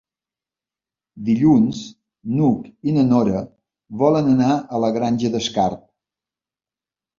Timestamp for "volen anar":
4.01-4.51